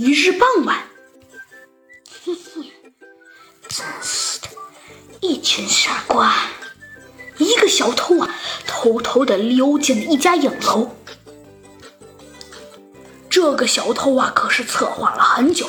[0.00, 0.78] 一日傍晚，
[2.24, 2.72] 嘿嘿，
[3.68, 4.48] 真是的，
[5.20, 6.34] 一群傻瓜！
[7.36, 8.34] 一个小偷啊，
[8.66, 10.96] 偷偷的溜进了一家影楼。
[13.28, 15.68] 这个小偷啊，可是策划了很久，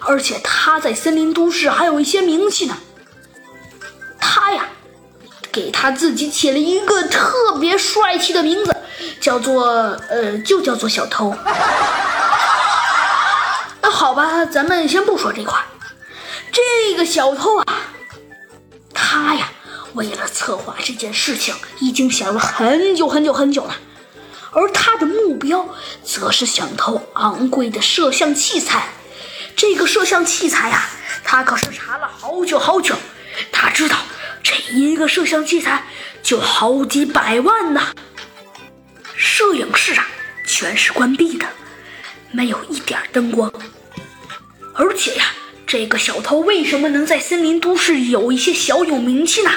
[0.00, 2.76] 而且他在森林都市还有一些名气呢。
[4.20, 4.68] 他呀，
[5.50, 8.76] 给他自己起了一个特别帅气的名字，
[9.22, 9.64] 叫做
[10.10, 11.34] 呃，就叫做小偷。
[13.94, 15.64] 好吧，咱们先不说这块。
[16.50, 17.64] 这个小偷啊，
[18.92, 19.52] 他呀，
[19.94, 23.76] 为了策划这件事情，已经想了很久很久很久了。
[24.50, 25.68] 而他的目标
[26.02, 28.88] 则是想偷昂贵的摄像器材。
[29.54, 30.88] 这个摄像器材呀，
[31.22, 32.96] 他可是查了好久好久。
[33.52, 33.96] 他知道
[34.42, 35.86] 这一个摄像器材
[36.20, 37.80] 就好几百万呢。
[39.14, 40.08] 摄影室啊，
[40.44, 41.46] 全是关闭的，
[42.32, 43.50] 没有一点灯光。
[44.74, 45.24] 而且呀，
[45.66, 49.50] 这个小偷为什么能在森林都市有一些小有名气呢？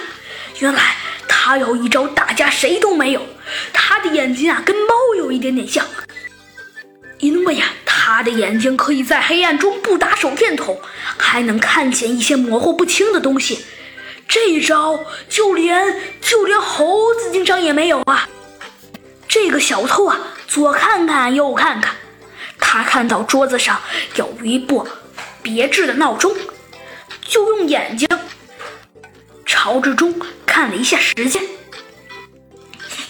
[0.59, 0.95] 原来
[1.27, 3.21] 他有一招大家谁都没有。
[3.73, 5.85] 他的眼睛啊，跟猫有一点点像，
[7.19, 10.79] 因为呀，他的眼睛可以在黑暗中不打手电筒，
[11.17, 13.65] 还能看见一些模糊不清的东西。
[14.27, 18.27] 这一招就连就连猴子警长也没有啊！
[19.27, 21.95] 这个小偷啊，左看看右看看，
[22.59, 23.79] 他看到桌子上
[24.15, 24.85] 有一部
[25.47, 26.35] 别致的闹钟，
[27.21, 28.05] 就用眼睛
[29.45, 30.13] 朝着钟
[30.45, 31.41] 看了一下时间。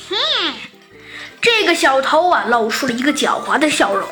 [0.08, 0.54] 哼，
[1.42, 4.08] 这个小偷啊，露出了一个狡猾的笑容。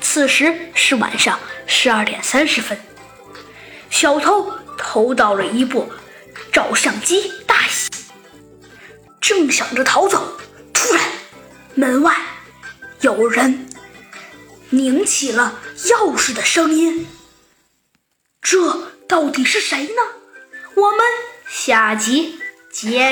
[0.00, 2.76] 此时是晚上十二点三十分，
[3.90, 5.88] 小偷偷到了一部
[6.52, 7.88] 照相机，大喜，
[9.20, 10.36] 正想着逃走，
[10.72, 11.04] 突然
[11.76, 12.16] 门外
[13.02, 13.68] 有人
[14.70, 17.06] 拧起了钥匙的声音。
[18.40, 20.02] 这到底是谁呢？
[20.74, 21.00] 我们
[21.48, 22.38] 下集
[22.70, 23.06] 接。